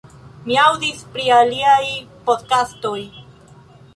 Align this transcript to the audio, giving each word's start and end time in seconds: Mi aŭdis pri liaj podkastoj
Mi 0.45 0.55
aŭdis 0.61 1.03
pri 1.17 1.25
liaj 1.51 1.83
podkastoj 2.29 2.97